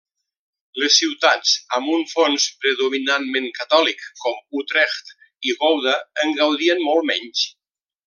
Les 0.83 0.95
ciutats 1.01 1.51
amb 1.79 1.91
un 1.97 2.05
fons 2.13 2.47
predominantment 2.65 3.47
catòlic 3.59 4.03
com 4.25 4.43
Utrecht 4.63 5.15
i 5.51 5.57
Gouda, 5.63 5.97
en 6.27 6.39
gaudien 6.43 6.87
molt 6.91 7.11
menys. 7.13 7.51